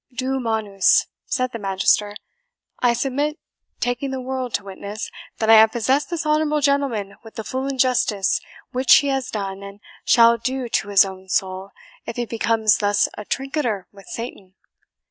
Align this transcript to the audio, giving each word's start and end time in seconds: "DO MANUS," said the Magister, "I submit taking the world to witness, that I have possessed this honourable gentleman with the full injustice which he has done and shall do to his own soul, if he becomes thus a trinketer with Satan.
"DO 0.17 0.39
MANUS," 0.39 1.05
said 1.27 1.51
the 1.51 1.59
Magister, 1.59 2.15
"I 2.79 2.93
submit 2.93 3.37
taking 3.79 4.09
the 4.09 4.19
world 4.19 4.51
to 4.55 4.63
witness, 4.63 5.11
that 5.37 5.47
I 5.47 5.53
have 5.57 5.71
possessed 5.73 6.09
this 6.09 6.25
honourable 6.25 6.59
gentleman 6.59 7.17
with 7.23 7.35
the 7.35 7.43
full 7.43 7.67
injustice 7.67 8.39
which 8.71 8.95
he 8.95 9.09
has 9.09 9.29
done 9.29 9.61
and 9.61 9.79
shall 10.03 10.39
do 10.39 10.67
to 10.69 10.87
his 10.87 11.05
own 11.05 11.29
soul, 11.29 11.69
if 12.07 12.15
he 12.15 12.25
becomes 12.25 12.77
thus 12.77 13.09
a 13.15 13.25
trinketer 13.25 13.85
with 13.91 14.07
Satan. 14.07 14.55